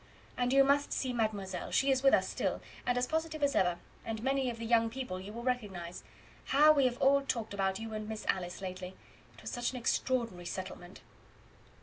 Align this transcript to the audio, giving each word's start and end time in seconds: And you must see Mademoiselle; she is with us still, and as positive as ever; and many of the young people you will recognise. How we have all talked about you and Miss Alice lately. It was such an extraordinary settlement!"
And 0.35 0.51
you 0.51 0.63
must 0.63 0.91
see 0.91 1.13
Mademoiselle; 1.13 1.69
she 1.69 1.91
is 1.91 2.01
with 2.01 2.15
us 2.15 2.27
still, 2.27 2.59
and 2.87 2.97
as 2.97 3.05
positive 3.05 3.43
as 3.43 3.55
ever; 3.55 3.77
and 4.03 4.23
many 4.23 4.49
of 4.49 4.57
the 4.57 4.65
young 4.65 4.89
people 4.89 5.19
you 5.19 5.31
will 5.31 5.43
recognise. 5.43 6.03
How 6.45 6.71
we 6.73 6.85
have 6.85 6.97
all 6.97 7.21
talked 7.21 7.53
about 7.53 7.77
you 7.77 7.93
and 7.93 8.09
Miss 8.09 8.25
Alice 8.25 8.63
lately. 8.63 8.95
It 9.35 9.41
was 9.43 9.51
such 9.51 9.73
an 9.73 9.77
extraordinary 9.77 10.47
settlement!" 10.47 11.01